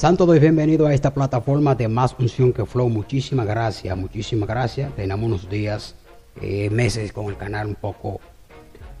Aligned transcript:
Santo 0.00 0.24
Dios, 0.24 0.40
bienvenido 0.40 0.86
a 0.86 0.94
esta 0.94 1.12
plataforma 1.12 1.74
de 1.74 1.86
Más 1.86 2.16
Unción 2.18 2.54
que 2.54 2.64
Flow. 2.64 2.88
Muchísimas 2.88 3.46
gracias, 3.46 3.94
muchísimas 3.98 4.48
gracias. 4.48 4.96
Tenemos 4.96 5.26
unos 5.26 5.50
días, 5.50 5.94
eh, 6.40 6.70
meses 6.70 7.12
con 7.12 7.26
el 7.26 7.36
canal 7.36 7.66
un 7.66 7.74
poco 7.74 8.18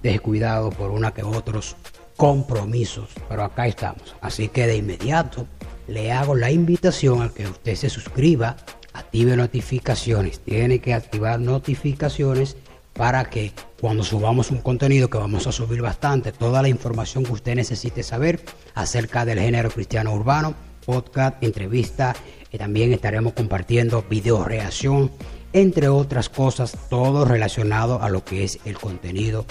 descuidado 0.02 0.68
por 0.68 0.90
una 0.90 1.14
que 1.14 1.22
otros 1.22 1.74
compromisos, 2.18 3.08
pero 3.30 3.44
acá 3.44 3.66
estamos. 3.66 4.14
Así 4.20 4.48
que 4.48 4.66
de 4.66 4.76
inmediato 4.76 5.46
le 5.88 6.12
hago 6.12 6.34
la 6.34 6.50
invitación 6.50 7.22
a 7.22 7.30
que 7.30 7.46
usted 7.46 7.76
se 7.76 7.88
suscriba, 7.88 8.56
active 8.92 9.36
notificaciones. 9.38 10.40
Tiene 10.40 10.80
que 10.80 10.92
activar 10.92 11.40
notificaciones 11.40 12.58
para 12.92 13.24
que 13.24 13.52
cuando 13.80 14.04
subamos 14.04 14.50
un 14.50 14.58
contenido 14.58 15.08
que 15.08 15.16
vamos 15.16 15.46
a 15.46 15.52
subir 15.52 15.80
bastante, 15.80 16.30
toda 16.30 16.60
la 16.60 16.68
información 16.68 17.24
que 17.24 17.32
usted 17.32 17.54
necesite 17.54 18.02
saber 18.02 18.44
acerca 18.74 19.24
del 19.24 19.38
género 19.38 19.70
cristiano 19.70 20.12
urbano, 20.12 20.54
podcast, 20.90 21.40
entrevista, 21.42 22.16
y 22.52 22.58
también 22.58 22.92
estaremos 22.92 23.32
compartiendo 23.34 24.04
video 24.10 24.44
reacción, 24.44 25.12
entre 25.52 25.88
otras 25.88 26.28
cosas, 26.28 26.76
todo 26.88 27.24
relacionado 27.24 28.02
a 28.02 28.08
lo 28.08 28.24
que 28.24 28.42
es 28.42 28.58
el 28.64 28.76
contenido, 28.76 29.46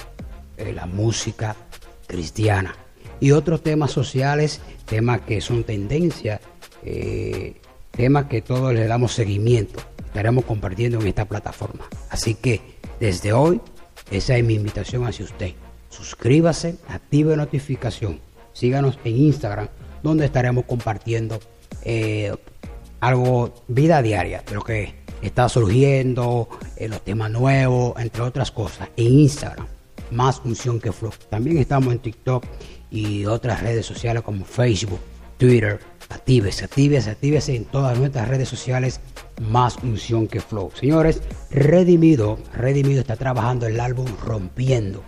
eh, 0.57 0.73
la 0.73 0.85
música 0.85 1.55
cristiana 2.07 2.75
y 3.21 3.31
otros 3.31 3.63
temas 3.63 3.91
sociales, 3.91 4.59
temas 4.85 5.21
que 5.21 5.39
son 5.39 5.63
tendencia, 5.63 6.41
eh, 6.83 7.55
temas 7.91 8.25
que 8.25 8.41
todos 8.41 8.73
le 8.73 8.85
damos 8.85 9.13
seguimiento, 9.13 9.79
estaremos 10.05 10.43
compartiendo 10.43 10.99
en 10.99 11.07
esta 11.07 11.25
plataforma. 11.25 11.87
Así 12.09 12.35
que 12.35 12.61
desde 12.99 13.31
hoy, 13.31 13.61
esa 14.11 14.35
es 14.35 14.43
mi 14.43 14.55
invitación 14.55 15.05
hacia 15.05 15.23
usted. 15.23 15.53
Suscríbase, 15.89 16.75
active 16.89 17.37
notificación, 17.37 18.19
síganos 18.51 18.99
en 19.05 19.17
Instagram, 19.17 19.69
donde 20.03 20.25
estaremos 20.25 20.65
compartiendo 20.65 21.39
eh, 21.83 22.33
algo, 22.99 23.53
vida 23.67 24.01
diaria, 24.01 24.43
de 24.47 24.55
lo 24.55 24.61
que 24.61 24.95
está 25.21 25.49
surgiendo, 25.49 26.49
eh, 26.75 26.87
los 26.87 27.01
temas 27.01 27.31
nuevos, 27.31 27.99
entre 27.99 28.21
otras 28.21 28.51
cosas, 28.51 28.89
en 28.95 29.19
Instagram, 29.19 29.67
más 30.11 30.39
función 30.39 30.79
que 30.79 30.91
flow. 30.91 31.11
También 31.29 31.57
estamos 31.57 31.93
en 31.93 31.99
TikTok 31.99 32.45
y 32.91 33.25
otras 33.25 33.61
redes 33.61 33.85
sociales 33.85 34.23
como 34.23 34.45
Facebook, 34.45 34.99
Twitter. 35.37 35.79
Actívese, 36.09 36.65
actívese, 36.65 37.11
actívese 37.11 37.55
en 37.55 37.65
todas 37.65 37.95
nuestras 37.97 38.27
redes 38.27 38.49
sociales, 38.49 38.99
más 39.39 39.77
unción 39.77 40.27
que 40.27 40.41
flow. 40.41 40.71
Señores, 40.73 41.21
Redimido, 41.51 42.39
Redimido 42.51 43.01
está 43.01 43.15
trabajando 43.15 43.67
el 43.67 43.79
álbum 43.79 44.07
Rompiendo, 44.25 45.03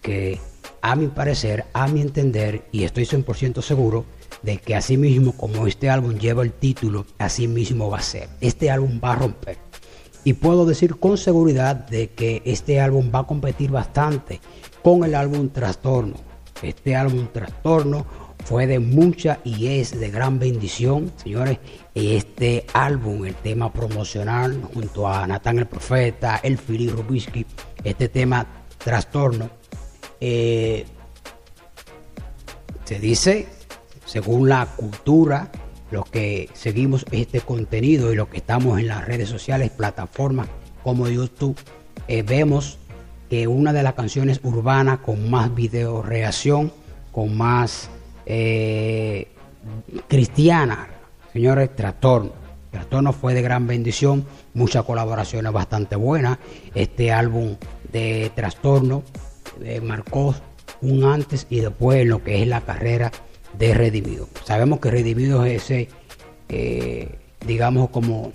que 0.00 0.38
a 0.82 0.96
mi 0.96 1.06
parecer, 1.06 1.64
a 1.72 1.86
mi 1.86 2.00
entender, 2.00 2.64
y 2.72 2.82
estoy 2.82 3.04
100% 3.04 3.62
seguro, 3.62 4.04
de 4.42 4.58
que 4.58 4.74
así 4.74 4.96
mismo 4.96 5.32
como 5.32 5.66
este 5.66 5.88
álbum 5.88 6.18
lleva 6.18 6.42
el 6.42 6.52
título, 6.52 7.06
así 7.18 7.46
mismo 7.46 7.88
va 7.88 7.98
a 7.98 8.02
ser. 8.02 8.28
Este 8.40 8.70
álbum 8.70 9.00
va 9.02 9.12
a 9.12 9.16
romper. 9.16 9.58
Y 10.24 10.34
puedo 10.34 10.66
decir 10.66 10.98
con 10.98 11.16
seguridad 11.16 11.76
de 11.76 12.10
que 12.10 12.42
este 12.44 12.80
álbum 12.80 13.10
va 13.14 13.20
a 13.20 13.26
competir 13.26 13.70
bastante 13.70 14.40
con 14.82 15.04
el 15.04 15.14
álbum 15.14 15.48
Trastorno. 15.48 16.14
Este 16.62 16.94
álbum 16.94 17.28
Trastorno 17.32 18.04
fue 18.44 18.66
de 18.66 18.78
mucha 18.80 19.38
y 19.44 19.68
es 19.68 19.98
de 19.98 20.10
gran 20.10 20.38
bendición, 20.38 21.12
señores. 21.16 21.58
Este 21.94 22.66
álbum, 22.72 23.24
el 23.24 23.34
tema 23.36 23.72
promocional, 23.72 24.60
junto 24.74 25.08
a 25.08 25.26
Natán 25.26 25.58
el 25.58 25.66
Profeta, 25.66 26.40
el 26.42 26.58
Fili 26.58 26.88
Rubisky, 26.88 27.46
este 27.84 28.08
tema 28.08 28.46
Trastorno, 28.78 29.61
eh, 30.24 30.84
se 32.84 33.00
dice, 33.00 33.48
según 34.06 34.48
la 34.48 34.66
cultura, 34.76 35.50
los 35.90 36.08
que 36.08 36.48
seguimos 36.54 37.04
este 37.10 37.40
contenido 37.40 38.12
y 38.12 38.14
los 38.14 38.28
que 38.28 38.36
estamos 38.36 38.78
en 38.78 38.86
las 38.86 39.04
redes 39.04 39.28
sociales, 39.28 39.72
plataformas 39.72 40.46
como 40.84 41.08
YouTube, 41.08 41.56
eh, 42.06 42.22
vemos 42.22 42.78
que 43.28 43.48
una 43.48 43.72
de 43.72 43.82
las 43.82 43.94
canciones 43.94 44.38
urbanas 44.44 45.00
con 45.00 45.28
más 45.28 45.52
video 45.52 46.02
reacción, 46.02 46.72
con 47.10 47.36
más 47.36 47.90
eh, 48.24 49.26
cristiana, 50.06 50.86
señores, 51.32 51.74
Trastorno. 51.74 52.30
Trastorno 52.70 53.12
fue 53.12 53.34
de 53.34 53.42
gran 53.42 53.66
bendición, 53.66 54.24
muchas 54.54 54.84
colaboraciones 54.84 55.52
bastante 55.52 55.96
buenas. 55.96 56.38
Este 56.76 57.10
álbum 57.10 57.56
de 57.90 58.30
Trastorno 58.36 59.02
eh, 59.64 59.80
marcó 59.80 60.34
un 60.80 61.04
antes 61.04 61.46
y 61.50 61.60
después 61.60 62.00
en 62.00 62.08
lo 62.08 62.22
que 62.22 62.42
es 62.42 62.48
la 62.48 62.60
carrera 62.62 63.10
de 63.58 63.74
Redimido. 63.74 64.28
Sabemos 64.44 64.80
que 64.80 64.90
Redimido 64.90 65.44
es 65.44 65.64
ese, 65.64 65.88
eh, 66.48 67.18
digamos, 67.46 67.90
como 67.90 68.32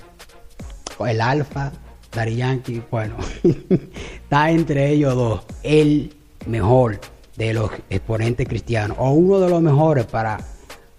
el 1.06 1.22
alfa, 1.22 1.72
Dari 2.12 2.36
Yankee, 2.38 2.82
bueno, 2.90 3.18
está 4.24 4.50
entre 4.50 4.90
ellos 4.90 5.16
dos, 5.16 5.46
el 5.64 6.14
mejor 6.48 7.00
de 7.36 7.54
los 7.54 7.70
exponentes 7.90 8.48
cristianos, 8.48 8.98
o 9.00 9.12
uno 9.12 9.40
de 9.40 9.50
los 9.50 9.62
mejores 9.62 10.06
para 10.06 10.40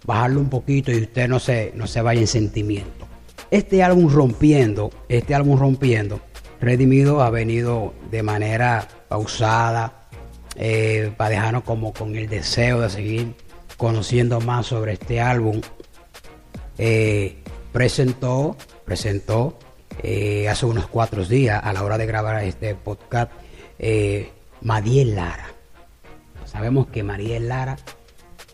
bajarlo 0.05 0.41
un 0.41 0.49
poquito 0.49 0.93
y 0.93 1.03
usted 1.03 1.28
no 1.28 1.41
se, 1.41 1.72
no 1.75 1.87
se 1.87 2.03
vaya 2.03 2.21
en 2.21 2.27
sentimiento. 2.27 3.06
Este 3.50 3.83
álbum 3.83 4.12
rompiendo, 4.12 4.91
este 5.09 5.34
álbum 5.34 5.59
rompiendo, 5.59 6.21
Redimido 6.61 7.22
ha 7.22 7.31
venido 7.31 7.94
de 8.11 8.22
manera 8.22 8.87
pausada, 9.09 9.98
eh, 10.61 11.13
para 11.17 11.31
dejarnos 11.31 11.63
como 11.63 11.93
con 11.93 12.17
el 12.17 12.29
deseo 12.29 12.81
de 12.81 12.91
seguir 12.91 13.35
conociendo 13.77 14.41
más 14.41 14.67
sobre 14.67 14.95
este 14.95 15.21
álbum. 15.21 15.61
Eh, 16.79 17.37
presentó, 17.73 18.57
presentó 18.85 19.57
eh, 20.03 20.49
hace 20.49 20.67
unos 20.67 20.89
cuatro 20.89 21.25
días 21.25 21.61
a 21.63 21.73
la 21.73 21.85
hora 21.85 21.97
de 21.97 22.07
grabar 22.07 22.43
este 22.43 22.75
podcast 22.75 23.31
Mariel 24.61 25.15
Lara. 25.15 25.47
Sabemos 26.45 26.89
que 26.89 27.05
Mariel 27.05 27.49
Lara 27.49 27.77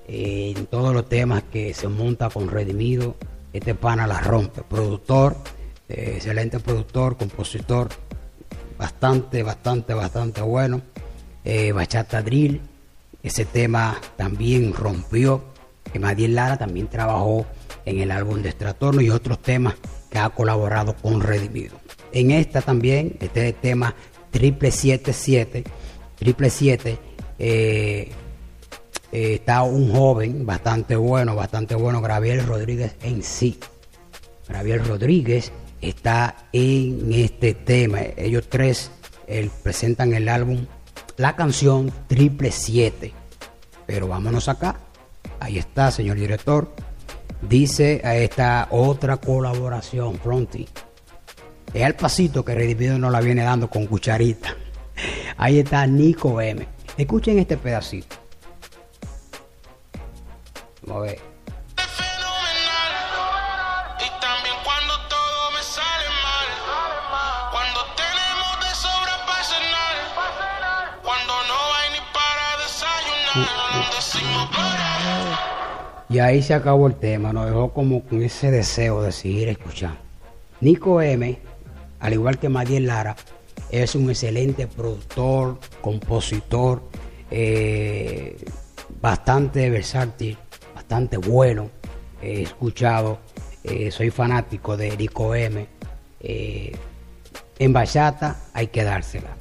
en 0.06 0.66
todos 0.66 0.92
los 0.92 1.08
temas 1.08 1.42
que 1.44 1.72
se 1.72 1.88
monta 1.88 2.28
con 2.28 2.48
Redimido, 2.48 3.16
este 3.54 3.74
pana 3.74 4.06
la 4.06 4.20
rompe. 4.20 4.60
Productor, 4.62 5.36
excelente 5.88 6.60
productor, 6.60 7.16
compositor, 7.16 7.88
bastante, 8.76 9.42
bastante, 9.42 9.94
bastante 9.94 10.42
bueno. 10.42 10.82
Eh, 11.44 11.72
Bachata 11.72 12.22
Drill, 12.22 12.60
ese 13.22 13.44
tema 13.44 14.00
también 14.16 14.72
rompió. 14.72 15.52
Que 15.92 15.98
Madiel 15.98 16.34
Lara 16.34 16.56
también 16.56 16.88
trabajó 16.88 17.46
en 17.84 18.00
el 18.00 18.10
álbum 18.10 18.42
de 18.42 18.48
Estratorno 18.48 19.00
y 19.00 19.10
otros 19.10 19.40
temas 19.40 19.74
que 20.10 20.18
ha 20.18 20.30
colaborado 20.30 20.96
con 20.96 21.20
Redimido. 21.20 21.76
En 22.10 22.30
esta 22.30 22.62
también, 22.62 23.16
este 23.20 23.52
tema 23.52 23.94
triple 24.30 24.70
77, 24.70 25.62
triple 26.16 26.50
7, 26.50 26.98
eh, 27.38 28.10
eh, 29.12 29.34
está 29.34 29.62
un 29.62 29.92
joven 29.92 30.46
bastante 30.46 30.96
bueno, 30.96 31.36
bastante 31.36 31.74
bueno, 31.74 32.00
Gabriel 32.00 32.46
Rodríguez 32.46 32.96
en 33.02 33.22
sí. 33.22 33.58
Gabriel 34.48 34.84
Rodríguez 34.84 35.52
está 35.80 36.48
en 36.52 37.12
este 37.12 37.54
tema. 37.54 38.00
Ellos 38.16 38.48
tres 38.48 38.90
presentan 39.62 40.14
el 40.14 40.28
álbum 40.28 40.66
la 41.16 41.36
canción 41.36 41.92
Triple 42.06 42.50
7. 42.50 43.12
Pero 43.86 44.08
vámonos 44.08 44.48
acá. 44.48 44.76
Ahí 45.40 45.58
está, 45.58 45.90
señor 45.90 46.16
director. 46.16 46.74
Dice 47.42 48.00
a 48.04 48.16
esta 48.16 48.68
otra 48.70 49.18
colaboración, 49.18 50.18
Fronty. 50.18 50.66
Es 51.72 51.82
el 51.82 51.94
pasito 51.94 52.44
que 52.44 52.54
Redimido 52.54 52.98
nos 52.98 53.12
la 53.12 53.20
viene 53.20 53.42
dando 53.42 53.68
con 53.68 53.86
cucharita. 53.86 54.56
Ahí 55.36 55.58
está 55.58 55.86
Nico 55.86 56.40
M. 56.40 56.66
Escuchen 56.96 57.38
este 57.38 57.56
pedacito. 57.56 58.16
Vamos 60.86 61.02
a 61.02 61.06
ver. 61.06 61.33
Y 76.08 76.18
ahí 76.18 76.42
se 76.42 76.54
acabó 76.54 76.86
el 76.86 76.94
tema, 76.94 77.32
nos 77.32 77.46
dejó 77.46 77.72
como 77.72 78.02
con 78.04 78.22
ese 78.22 78.50
deseo 78.50 79.02
de 79.02 79.10
seguir 79.10 79.48
escuchando. 79.48 79.98
Nico 80.60 81.02
M, 81.02 81.38
al 82.00 82.12
igual 82.12 82.38
que 82.38 82.48
Madiel 82.48 82.86
Lara, 82.86 83.16
es 83.70 83.94
un 83.94 84.08
excelente 84.08 84.66
productor, 84.66 85.58
compositor, 85.80 86.82
eh, 87.30 88.36
bastante 89.00 89.68
versátil, 89.70 90.38
bastante 90.74 91.16
bueno. 91.16 91.68
He 92.22 92.42
escuchado, 92.42 93.18
eh, 93.64 93.90
soy 93.90 94.10
fanático 94.10 94.76
de 94.76 94.96
Nico 94.96 95.34
M. 95.34 95.66
Eh, 96.20 96.76
en 97.58 97.72
bachata 97.72 98.40
hay 98.52 98.68
que 98.68 98.84
dársela. 98.84 99.36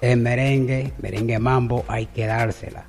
En 0.00 0.22
merengue, 0.22 0.92
merengue 0.98 1.38
mambo 1.38 1.84
hay 1.88 2.06
que 2.06 2.26
dársela. 2.26 2.84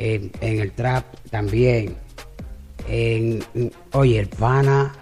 En, 0.00 0.32
en 0.40 0.60
el 0.60 0.72
trap 0.72 1.04
también 1.30 1.96
oye, 3.92 4.18
el 4.18 4.28
pana 4.28 4.92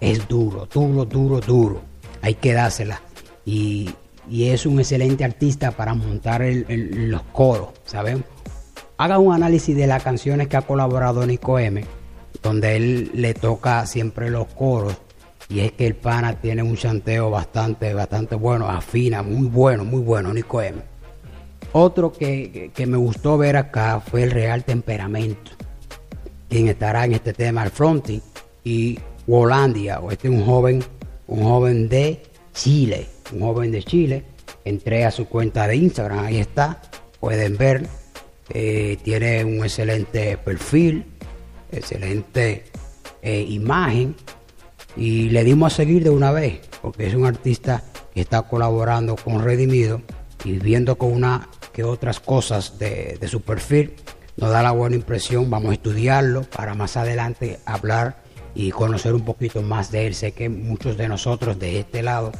es 0.00 0.26
duro, 0.28 0.68
duro, 0.72 1.04
duro, 1.04 1.40
duro. 1.40 1.80
Hay 2.22 2.34
que 2.34 2.52
dársela. 2.52 3.00
Y, 3.44 3.94
es 4.30 4.64
un 4.64 4.78
excelente 4.78 5.22
artista 5.24 5.70
para 5.70 5.92
montar 5.92 6.42
los 6.68 7.22
coros, 7.32 7.68
¿saben? 7.84 8.24
Haga 8.96 9.18
un 9.18 9.34
análisis 9.34 9.76
de 9.76 9.86
las 9.86 10.02
canciones 10.02 10.48
que 10.48 10.56
ha 10.56 10.62
colaborado 10.62 11.26
Nico 11.26 11.58
M, 11.58 11.84
donde 12.42 12.76
él 12.76 13.10
le 13.12 13.34
toca 13.34 13.84
siempre 13.86 14.30
los 14.30 14.46
coros. 14.48 14.96
Y 15.50 15.60
es 15.60 15.72
que 15.72 15.86
el 15.86 15.94
pana 15.94 16.40
tiene 16.40 16.62
un 16.62 16.74
chanteo 16.74 17.28
bastante, 17.30 17.92
bastante 17.92 18.34
bueno, 18.34 18.66
afina, 18.66 19.22
muy 19.22 19.46
bueno, 19.46 19.84
muy 19.84 20.00
bueno, 20.00 20.32
Nico 20.32 20.62
M. 20.62 20.80
Otro 21.76 22.12
que, 22.12 22.70
que 22.74 22.86
me 22.86 22.96
gustó 22.96 23.36
ver 23.36 23.56
acá 23.56 24.00
fue 24.00 24.22
el 24.22 24.30
Real 24.30 24.64
Temperamento 24.64 25.52
quien 26.54 26.68
estará 26.68 27.04
en 27.04 27.14
este 27.14 27.32
tema 27.32 27.62
al 27.62 27.70
fronting, 27.72 28.20
y 28.62 28.96
Wolandia, 29.26 29.98
o 29.98 30.12
este 30.12 30.28
es 30.28 30.34
un 30.34 30.44
joven, 30.44 30.84
un 31.26 31.42
joven 31.42 31.88
de 31.88 32.22
Chile, 32.52 33.08
un 33.32 33.40
joven 33.40 33.72
de 33.72 33.82
Chile, 33.82 34.24
entré 34.64 35.04
a 35.04 35.10
su 35.10 35.26
cuenta 35.26 35.66
de 35.66 35.74
Instagram, 35.74 36.20
ahí 36.20 36.38
está, 36.38 36.80
pueden 37.18 37.56
ver, 37.56 37.88
eh, 38.50 38.98
tiene 39.02 39.44
un 39.44 39.64
excelente 39.64 40.38
perfil, 40.38 41.06
excelente 41.72 42.66
eh, 43.20 43.44
imagen, 43.48 44.14
y 44.96 45.30
le 45.30 45.42
dimos 45.42 45.72
a 45.72 45.76
seguir 45.76 46.04
de 46.04 46.10
una 46.10 46.30
vez, 46.30 46.60
porque 46.82 47.08
es 47.08 47.14
un 47.14 47.26
artista 47.26 47.82
que 48.14 48.20
está 48.20 48.42
colaborando 48.42 49.16
con 49.16 49.42
Redimido 49.42 50.02
y 50.44 50.52
viendo 50.52 50.96
con 50.96 51.10
una 51.10 51.48
que 51.74 51.84
otras 51.84 52.20
cosas 52.20 52.78
de, 52.78 53.18
su 53.28 53.42
perfil, 53.42 53.94
nos 54.36 54.50
da 54.50 54.62
la 54.62 54.70
buena 54.70 54.96
impresión, 54.96 55.50
vamos 55.50 55.70
a 55.70 55.74
estudiarlo 55.74 56.42
para 56.42 56.74
más 56.74 56.96
adelante 56.96 57.58
hablar 57.66 58.22
y 58.54 58.70
conocer 58.70 59.12
un 59.12 59.24
poquito 59.24 59.60
más 59.60 59.90
de 59.90 60.06
él. 60.06 60.14
Sé 60.14 60.32
que 60.32 60.48
muchos 60.48 60.96
de 60.96 61.08
nosotros 61.08 61.58
de 61.58 61.80
este 61.80 62.02
lado 62.02 62.32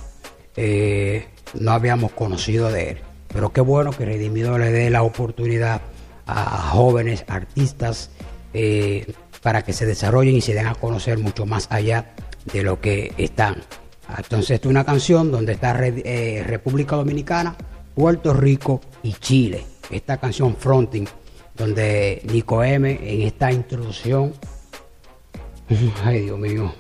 eh, 0.57 1.27
no 1.55 1.73
habíamos 1.73 2.13
conocido 2.13 2.71
de 2.71 2.91
él, 2.91 2.99
pero 3.29 3.53
qué 3.53 3.61
bueno 3.61 3.91
que 3.91 4.05
Redimido 4.05 4.57
le 4.57 4.71
dé 4.71 4.89
la 4.89 5.03
oportunidad 5.03 5.83
a 6.27 6.71
jóvenes 6.71 7.25
artistas 7.29 8.11
eh, 8.55 9.13
para 9.43 9.63
que 9.63 9.73
se 9.73 9.85
desarrollen 9.85 10.37
y 10.37 10.41
se 10.41 10.55
den 10.55 10.69
a 10.69 10.75
conocer 10.77 11.19
mucho 11.19 11.45
más 11.45 11.67
allá 11.71 12.15
de 12.53 12.63
lo 12.63 12.81
que 12.81 13.13
están. 13.19 13.57
Entonces, 14.17 14.53
esta 14.53 14.69
es 14.69 14.71
una 14.71 14.85
canción 14.85 15.33
donde 15.33 15.53
está 15.55 15.77
eh, 15.83 16.45
República 16.47 16.95
Dominicana, 16.95 17.57
Puerto 17.95 18.33
Rico 18.33 18.81
y 19.03 19.13
Chile. 19.13 19.65
Esta 19.91 20.17
canción 20.17 20.57
Fronting 20.57 21.07
donde 21.57 22.21
Nico 22.25 22.65
M 22.65 22.91
en 22.91 23.23
esta 23.23 23.53
introducción, 23.53 24.33
ay 26.05 26.23
Dios 26.23 26.39
mío, 26.39 26.73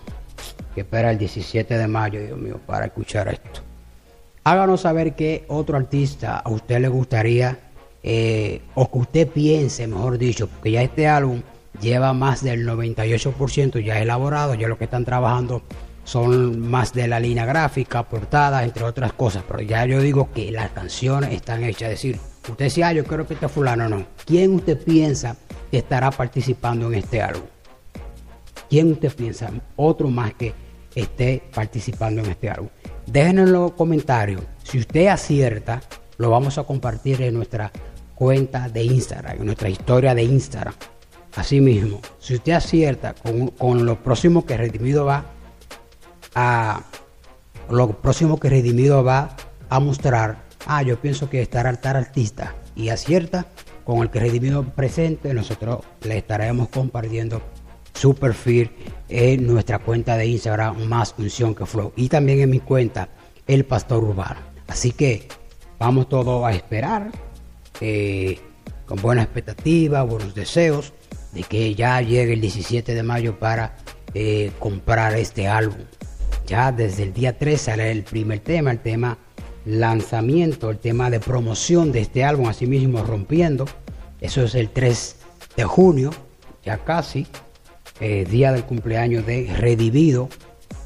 que 0.74 0.80
espera 0.80 1.10
el 1.10 1.18
17 1.18 1.78
de 1.78 1.88
mayo, 1.88 2.20
Dios 2.20 2.38
mío, 2.38 2.60
para 2.66 2.86
escuchar 2.86 3.28
esto. 3.28 3.60
Háganos 4.42 4.82
saber 4.82 5.14
qué 5.14 5.44
otro 5.48 5.76
artista 5.76 6.38
a 6.38 6.50
usted 6.50 6.80
le 6.80 6.88
gustaría, 6.88 7.58
eh, 8.02 8.60
o 8.74 8.90
que 8.90 8.98
usted 8.98 9.28
piense, 9.28 9.86
mejor 9.86 10.18
dicho, 10.18 10.48
porque 10.48 10.72
ya 10.72 10.82
este 10.82 11.06
álbum 11.06 11.40
lleva 11.80 12.12
más 12.12 12.42
del 12.42 12.66
98% 12.66 13.80
ya 13.80 14.00
elaborado, 14.00 14.54
ya 14.54 14.68
lo 14.68 14.76
que 14.76 14.84
están 14.84 15.04
trabajando 15.04 15.62
son 16.04 16.60
más 16.60 16.92
de 16.92 17.08
la 17.08 17.18
línea 17.18 17.44
gráfica, 17.44 18.02
portada, 18.04 18.62
entre 18.62 18.84
otras 18.84 19.12
cosas, 19.12 19.42
pero 19.46 19.60
ya 19.60 19.84
yo 19.86 20.00
digo 20.00 20.30
que 20.32 20.52
las 20.52 20.70
canciones 20.70 21.32
están 21.32 21.64
hechas, 21.64 21.90
es 21.90 21.90
decir, 21.90 22.20
Usted 22.48 22.66
decía, 22.66 22.88
ah, 22.88 22.92
yo 22.92 23.04
creo 23.04 23.26
que 23.26 23.34
este 23.34 23.48
fulano 23.48 23.88
no. 23.88 24.04
¿Quién 24.26 24.54
usted 24.54 24.82
piensa 24.82 25.34
que 25.70 25.78
estará 25.78 26.10
participando 26.10 26.88
en 26.88 26.94
este 26.94 27.22
álbum? 27.22 27.46
¿Quién 28.68 28.92
usted 28.92 29.14
piensa? 29.14 29.50
Otro 29.76 30.08
más 30.08 30.34
que 30.34 30.52
esté 30.94 31.42
participando 31.54 32.22
en 32.22 32.30
este 32.30 32.50
álbum. 32.50 32.68
Déjenos 33.06 33.46
en 33.46 33.52
los 33.52 33.72
comentarios. 33.72 34.42
Si 34.62 34.78
usted 34.78 35.06
acierta, 35.06 35.80
lo 36.18 36.30
vamos 36.30 36.58
a 36.58 36.64
compartir 36.64 37.22
en 37.22 37.34
nuestra 37.34 37.72
cuenta 38.14 38.68
de 38.68 38.84
Instagram, 38.84 39.38
en 39.38 39.46
nuestra 39.46 39.70
historia 39.70 40.14
de 40.14 40.24
Instagram. 40.24 40.74
Asimismo, 41.36 42.00
si 42.18 42.34
usted 42.34 42.52
acierta 42.52 43.14
con, 43.14 43.48
con 43.48 43.86
lo 43.86 44.02
próximo 44.02 44.44
que 44.44 44.56
Redimido 44.56 45.06
va 45.06 45.24
a 46.34 46.82
lo 47.70 47.90
próximo 48.00 48.38
que 48.38 48.48
Redimido 48.48 49.04
va 49.04 49.36
a 49.68 49.80
mostrar, 49.80 50.44
ah, 50.66 50.82
yo 50.82 51.00
pienso 51.00 51.30
que 51.30 51.42
estará 51.42 51.72
tal 51.74 51.96
artista 51.96 52.54
y 52.76 52.88
acierta 52.88 53.46
con 53.84 54.02
el 54.02 54.10
que 54.10 54.20
Redimido 54.20 54.64
presente, 54.64 55.32
nosotros 55.34 55.80
le 56.02 56.18
estaremos 56.18 56.68
compartiendo 56.68 57.42
su 57.94 58.14
perfil 58.14 58.70
en 59.08 59.46
nuestra 59.46 59.78
cuenta 59.78 60.16
de 60.16 60.26
Instagram, 60.26 60.84
más 60.86 61.14
unción 61.18 61.54
que 61.54 61.66
flow, 61.66 61.92
y 61.96 62.08
también 62.08 62.40
en 62.40 62.50
mi 62.50 62.60
cuenta, 62.60 63.08
El 63.46 63.64
Pastor 63.64 64.02
Urbano. 64.02 64.40
Así 64.66 64.92
que 64.92 65.28
vamos 65.78 66.08
todos 66.08 66.44
a 66.44 66.52
esperar, 66.52 67.10
eh, 67.80 68.38
con 68.86 69.00
buena 69.00 69.22
expectativa, 69.22 70.02
buenos 70.02 70.34
deseos, 70.34 70.92
de 71.32 71.42
que 71.42 71.74
ya 71.74 72.00
llegue 72.00 72.34
el 72.34 72.40
17 72.40 72.94
de 72.94 73.02
mayo 73.02 73.38
para 73.38 73.76
eh, 74.14 74.52
comprar 74.58 75.14
este 75.14 75.46
álbum. 75.48 75.84
Ya 76.46 76.72
desde 76.72 77.04
el 77.04 77.14
día 77.14 77.38
3 77.38 77.60
sale 77.60 77.90
el 77.90 78.02
primer 78.02 78.40
tema, 78.40 78.70
el 78.70 78.80
tema 78.80 79.18
lanzamiento, 79.64 80.70
el 80.70 80.78
tema 80.78 81.08
de 81.08 81.20
promoción 81.20 81.90
de 81.90 82.00
este 82.00 82.22
álbum, 82.22 82.48
así 82.48 82.66
mismo 82.66 83.02
rompiendo. 83.02 83.66
Eso 84.20 84.42
es 84.44 84.54
el 84.54 84.70
3 84.70 85.16
de 85.56 85.64
junio, 85.64 86.10
ya 86.62 86.78
casi, 86.78 87.26
eh, 88.00 88.26
día 88.30 88.52
del 88.52 88.64
cumpleaños 88.64 89.24
de 89.26 89.54
Redivido. 89.58 90.28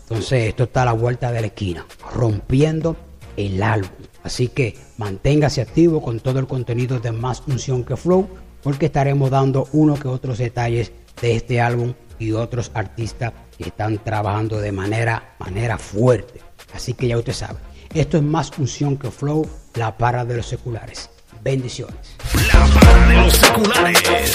Entonces, 0.02 0.48
esto 0.48 0.64
está 0.64 0.82
a 0.82 0.86
la 0.86 0.92
vuelta 0.92 1.32
de 1.32 1.40
la 1.40 1.46
esquina, 1.48 1.86
rompiendo 2.12 2.96
el 3.36 3.62
álbum. 3.62 3.90
Así 4.22 4.48
que 4.48 4.76
manténgase 4.96 5.60
activo 5.60 6.02
con 6.02 6.20
todo 6.20 6.38
el 6.38 6.46
contenido 6.46 7.00
de 7.00 7.12
Más 7.12 7.42
Unción 7.46 7.84
que 7.84 7.96
Flow, 7.96 8.28
porque 8.62 8.86
estaremos 8.86 9.30
dando 9.30 9.68
uno 9.72 9.98
que 9.98 10.08
otros 10.08 10.38
detalles 10.38 10.92
de 11.20 11.34
este 11.34 11.60
álbum 11.60 11.94
y 12.18 12.32
otros 12.32 12.70
artistas 12.74 13.32
que 13.58 13.64
están 13.64 13.98
trabajando 13.98 14.60
de 14.60 14.72
manera, 14.72 15.34
manera 15.38 15.76
fuerte. 15.76 16.40
Así 16.72 16.94
que 16.94 17.08
ya 17.08 17.18
usted 17.18 17.32
sabe. 17.32 17.58
Esto 17.92 18.16
es 18.16 18.22
más 18.22 18.50
función 18.50 18.96
que 18.96 19.10
flow, 19.10 19.48
la 19.74 19.96
para 19.96 20.24
de 20.24 20.36
los 20.36 20.46
seculares. 20.46 21.10
Bendiciones. 21.42 22.16
La 22.52 22.66
para 22.80 23.08
de 23.08 23.14
los 23.16 23.32
seculares. 23.34 24.32